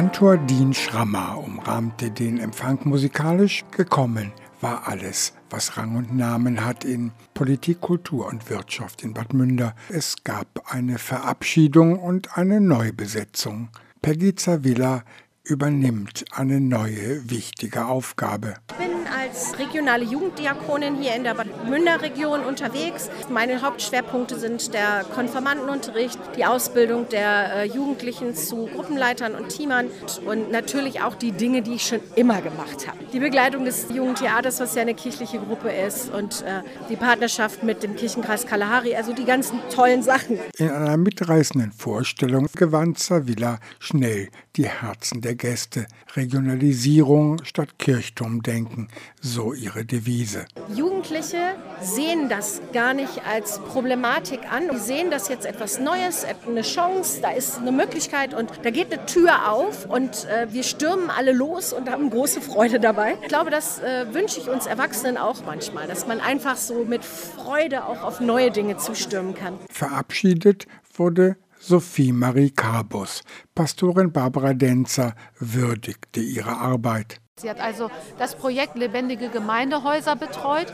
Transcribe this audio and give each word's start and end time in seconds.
Kantor 0.00 0.38
Dean 0.38 0.72
Schrammer 0.72 1.36
umrahmte 1.36 2.10
den 2.10 2.38
Empfang 2.38 2.78
musikalisch. 2.84 3.66
Gekommen 3.70 4.32
war 4.62 4.88
alles, 4.88 5.34
was 5.50 5.76
Rang 5.76 5.94
und 5.94 6.16
Namen 6.16 6.64
hat 6.64 6.86
in 6.86 7.12
Politik, 7.34 7.82
Kultur 7.82 8.26
und 8.26 8.48
Wirtschaft 8.48 9.02
in 9.02 9.12
Bad 9.12 9.34
Münder. 9.34 9.74
Es 9.90 10.24
gab 10.24 10.72
eine 10.72 10.96
Verabschiedung 10.96 11.98
und 11.98 12.38
eine 12.38 12.62
Neubesetzung. 12.62 13.68
Peggy 14.00 14.34
Zavilla 14.34 15.02
übernimmt 15.44 16.24
eine 16.32 16.60
neue 16.60 17.28
wichtige 17.28 17.84
Aufgabe. 17.84 18.54
Bin 18.78 18.89
als 19.10 19.58
regionale 19.58 20.04
Jugenddiakonin 20.04 20.96
hier 20.96 21.14
in 21.14 21.24
der 21.24 21.34
Münder 21.68 22.02
Region 22.02 22.40
unterwegs. 22.40 23.10
Meine 23.28 23.62
Hauptschwerpunkte 23.62 24.38
sind 24.38 24.72
der 24.74 25.04
Konformantenunterricht, 25.14 26.18
die 26.36 26.44
Ausbildung 26.44 27.08
der 27.08 27.54
äh, 27.54 27.64
Jugendlichen 27.64 28.34
zu 28.34 28.66
Gruppenleitern 28.66 29.34
und 29.34 29.48
Teamern 29.48 29.88
und 30.26 30.50
natürlich 30.50 31.02
auch 31.02 31.14
die 31.14 31.32
Dinge, 31.32 31.62
die 31.62 31.74
ich 31.74 31.86
schon 31.86 32.00
immer 32.16 32.40
gemacht 32.40 32.86
habe. 32.86 32.98
Die 33.12 33.20
Begleitung 33.20 33.64
des 33.64 33.86
Jugendtheaters, 33.92 34.60
was 34.60 34.74
ja 34.74 34.82
eine 34.82 34.94
kirchliche 34.94 35.38
Gruppe 35.38 35.70
ist 35.70 36.12
und 36.12 36.42
äh, 36.42 36.62
die 36.88 36.96
Partnerschaft 36.96 37.62
mit 37.62 37.82
dem 37.82 37.96
Kirchenkreis 37.96 38.46
Kalahari, 38.46 38.94
also 38.94 39.12
die 39.12 39.24
ganzen 39.24 39.58
tollen 39.74 40.02
Sachen. 40.02 40.38
In 40.58 40.70
einer 40.70 40.96
mitreißenden 40.96 41.72
Vorstellung 41.72 42.48
gewann 42.56 42.94
Zavilla 42.96 43.58
schnell 43.78 44.28
die 44.56 44.68
Herzen 44.68 45.20
der 45.20 45.34
Gäste. 45.34 45.86
Regionalisierung 46.16 47.42
statt 47.44 47.78
Kirchturmdenken, 47.78 48.88
so 49.20 49.52
ihre 49.54 49.84
Devise. 49.84 50.46
Jugendliche 50.74 51.56
sehen 51.80 52.28
das 52.28 52.60
gar 52.72 52.94
nicht 52.94 53.26
als 53.26 53.58
Problematik 53.60 54.40
an. 54.50 54.68
Sie 54.78 54.90
sehen 54.90 55.10
das 55.10 55.28
jetzt 55.28 55.46
etwas 55.46 55.78
Neues, 55.78 56.26
eine 56.46 56.62
Chance, 56.62 57.20
da 57.22 57.30
ist 57.30 57.58
eine 57.58 57.72
Möglichkeit 57.72 58.34
und 58.34 58.50
da 58.62 58.70
geht 58.70 58.92
eine 58.92 59.06
Tür 59.06 59.50
auf 59.50 59.86
und 59.86 60.26
äh, 60.26 60.52
wir 60.52 60.62
stürmen 60.62 61.10
alle 61.10 61.32
los 61.32 61.72
und 61.72 61.88
haben 61.90 62.10
große 62.10 62.40
Freude 62.40 62.80
dabei. 62.80 63.16
Ich 63.22 63.28
glaube, 63.28 63.50
das 63.50 63.80
äh, 63.80 64.12
wünsche 64.12 64.40
ich 64.40 64.48
uns 64.48 64.66
Erwachsenen 64.66 65.16
auch 65.16 65.44
manchmal, 65.46 65.86
dass 65.86 66.06
man 66.06 66.20
einfach 66.20 66.56
so 66.56 66.84
mit 66.84 67.04
Freude 67.04 67.84
auch 67.84 68.02
auf 68.02 68.20
neue 68.20 68.50
Dinge 68.50 68.76
zustürmen 68.76 69.34
kann. 69.34 69.54
Verabschiedet 69.70 70.66
wurde 70.94 71.36
Sophie 71.58 72.12
Marie 72.12 72.50
Carbus. 72.50 73.22
Pastorin 73.54 74.12
Barbara 74.12 74.54
Denzer 74.54 75.14
würdigte 75.38 76.20
ihre 76.20 76.56
Arbeit. 76.56 77.20
Sie 77.40 77.48
hat 77.48 77.58
also 77.58 77.90
das 78.18 78.34
Projekt 78.34 78.76
Lebendige 78.76 79.28
Gemeindehäuser 79.28 80.14
betreut. 80.14 80.66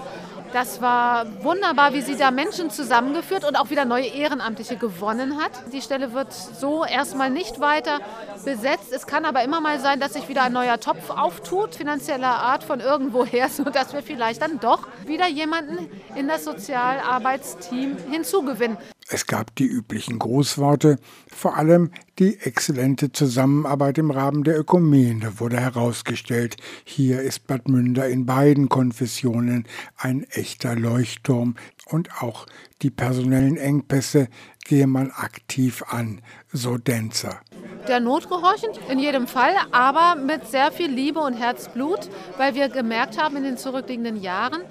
Das 0.53 0.81
war 0.81 1.27
wunderbar, 1.43 1.93
wie 1.93 2.01
sie 2.03 2.17
da 2.17 2.31
Menschen 2.31 2.71
zusammengeführt 2.71 3.45
und 3.45 3.57
auch 3.57 3.71
wieder 3.71 3.85
neue 3.85 4.07
Ehrenamtliche 4.07 4.77
gewonnen 4.77 5.41
hat. 5.41 5.51
Die 5.73 5.83
Stelle 5.83 6.13
wird 6.13 6.33
so 6.33 6.85
erstmal 6.85 7.31
nicht 7.31 7.61
weiter 7.61 8.01
besetzt. 8.45 8.93
Es 8.93 9.07
kann 9.07 9.25
aber 9.25 9.43
immer 9.43 9.61
mal 9.61 9.79
sein, 9.81 10.01
dass 10.01 10.15
sich 10.15 10.29
wieder 10.29 10.45
ein 10.45 10.53
neuer 10.53 10.81
Topf 10.81 11.11
auftut, 11.11 11.75
finanzieller 11.75 12.27
Art 12.27 12.65
von 12.65 12.81
irgendwoher, 12.81 13.49
sodass 13.51 13.93
wir 13.93 14.03
vielleicht 14.03 14.43
dann 14.43 14.59
doch 14.59 14.89
wieder 15.05 15.29
jemanden 15.29 15.91
in 16.15 16.27
das 16.27 16.45
Sozialarbeitsteam 16.45 17.97
hinzugewinnen. 18.11 18.79
Es 19.09 19.27
gab 19.27 19.55
die 19.55 19.67
üblichen 19.67 20.19
Grußworte, 20.19 20.99
vor 21.29 21.57
allem 21.57 21.93
die 22.19 22.41
exzellente 22.41 23.13
Zusammenarbeit 23.13 23.99
im 23.99 24.11
Rahmen 24.11 24.43
der 24.43 24.59
Ökumene 24.59 25.39
wurde 25.39 25.61
herausgestellt. 25.61 26.57
Hier 26.85 27.21
ist 27.21 27.47
Bad 27.47 27.69
Münder 27.69 28.09
in 28.09 28.27
beiden 28.27 28.69
Konfessionen 28.69 29.69
ein 29.97 30.25
echter 30.31 30.75
Leuchtturm 30.75 31.55
und 31.89 32.21
auch 32.21 32.47
die 32.83 32.91
personellen 32.91 33.57
Engpässe 33.57 34.27
gehe 34.65 34.89
man 34.89 35.13
aktiv 35.13 35.85
an, 35.87 36.21
so 36.53 36.77
Denzer. 36.77 37.41
Der 37.87 38.01
notgehorchend 38.01 38.81
in 38.91 38.99
jedem 38.99 39.29
Fall, 39.29 39.55
aber 39.71 40.17
mit 40.17 40.49
sehr 40.49 40.73
viel 40.73 40.91
Liebe 40.91 41.21
und 41.21 41.35
Herzblut, 41.35 42.11
weil 42.39 42.57
wir 42.57 42.69
gemerkt 42.69 43.23
haben 43.23 43.37
in 43.37 43.45
den 43.45 43.57
zurückliegenden 43.57 44.21
Jahren, 44.21 44.63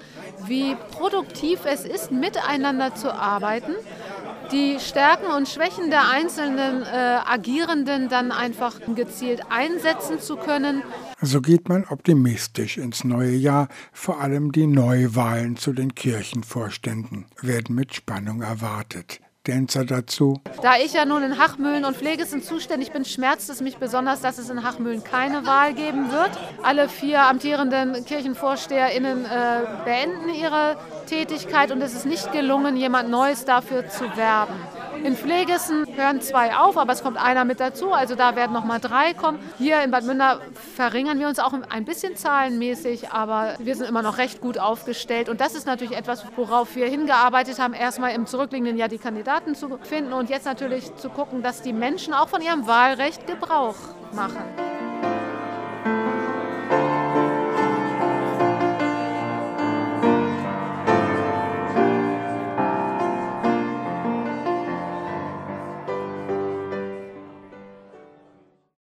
wie 0.46 0.76
produktiv 0.90 1.60
es 1.64 1.86
ist, 1.86 2.12
miteinander 2.12 2.94
zu 2.94 3.14
arbeiten 3.14 3.72
die 4.52 4.78
Stärken 4.80 5.26
und 5.26 5.48
Schwächen 5.48 5.90
der 5.90 6.08
einzelnen 6.10 6.82
äh, 6.82 6.86
Agierenden 7.26 8.08
dann 8.08 8.32
einfach 8.32 8.80
gezielt 8.94 9.42
einsetzen 9.50 10.20
zu 10.20 10.36
können. 10.36 10.82
So 11.20 11.40
geht 11.40 11.68
man 11.68 11.84
optimistisch 11.84 12.78
ins 12.78 13.04
neue 13.04 13.34
Jahr. 13.34 13.68
Vor 13.92 14.20
allem 14.20 14.52
die 14.52 14.66
Neuwahlen 14.66 15.56
zu 15.56 15.72
den 15.72 15.94
Kirchenvorständen 15.94 17.26
werden 17.40 17.74
mit 17.74 17.94
Spannung 17.94 18.42
erwartet. 18.42 19.20
Tänzer 19.46 19.84
dazu? 19.84 20.40
Da 20.60 20.76
ich 20.76 20.92
ja 20.92 21.04
nun 21.04 21.22
in 21.22 21.38
Hachmühlen 21.38 21.84
und 21.84 21.96
Pflegessen 21.96 22.42
zuständig 22.42 22.90
bin, 22.90 23.04
schmerzt 23.04 23.48
es 23.48 23.60
mich 23.60 23.76
besonders, 23.76 24.20
dass 24.20 24.38
es 24.38 24.50
in 24.50 24.64
Hachmühlen 24.64 25.04
keine 25.04 25.46
Wahl 25.46 25.72
geben 25.72 26.10
wird. 26.10 26.32
Alle 26.64 26.88
vier 26.88 27.22
amtierenden 27.22 28.04
KirchenvorsteherInnen 28.04 29.24
äh, 29.24 29.28
beenden 29.84 30.30
ihre 30.30 30.76
Tätigkeit 31.06 31.70
und 31.70 31.80
es 31.80 31.94
ist 31.94 32.06
nicht 32.06 32.32
gelungen, 32.32 32.76
jemand 32.76 33.08
Neues 33.08 33.44
dafür 33.44 33.88
zu 33.88 34.04
werben. 34.16 34.54
In 35.04 35.16
Pflegessen 35.16 35.86
hören 35.96 36.20
zwei 36.20 36.56
auf, 36.56 36.76
aber 36.76 36.92
es 36.92 37.02
kommt 37.02 37.16
einer 37.16 37.44
mit 37.44 37.60
dazu, 37.60 37.92
also 37.92 38.14
da 38.14 38.36
werden 38.36 38.52
noch 38.52 38.64
mal 38.64 38.80
drei 38.80 39.14
kommen. 39.14 39.38
Hier 39.58 39.82
in 39.82 39.90
Bad 39.90 40.04
Münder 40.04 40.40
verringern 40.74 41.18
wir 41.20 41.28
uns 41.28 41.38
auch 41.38 41.52
ein 41.70 41.84
bisschen 41.84 42.16
zahlenmäßig, 42.16 43.10
aber 43.10 43.54
wir 43.58 43.76
sind 43.76 43.88
immer 43.88 44.02
noch 44.02 44.18
recht 44.18 44.40
gut 44.40 44.58
aufgestellt 44.58 45.28
und 45.28 45.40
das 45.40 45.54
ist 45.54 45.66
natürlich 45.66 45.96
etwas, 45.96 46.24
worauf 46.36 46.74
wir 46.76 46.86
hingearbeitet 46.86 47.58
haben, 47.58 47.74
erstmal 47.74 48.12
im 48.12 48.26
zurückliegenden 48.26 48.76
Jahr 48.76 48.88
die 48.88 48.98
Kandidaten 48.98 49.54
zu 49.54 49.78
finden 49.82 50.12
und 50.12 50.30
jetzt 50.30 50.44
natürlich 50.44 50.94
zu 50.96 51.08
gucken, 51.08 51.42
dass 51.42 51.62
die 51.62 51.72
Menschen 51.72 52.14
auch 52.14 52.28
von 52.28 52.42
ihrem 52.42 52.66
Wahlrecht 52.66 53.26
Gebrauch 53.26 53.76
machen. 54.12 54.42